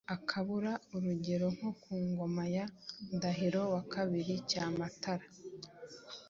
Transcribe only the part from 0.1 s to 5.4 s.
akabura rugero nko ku ngoma ya Ndahiro wakabiri Cyamatara,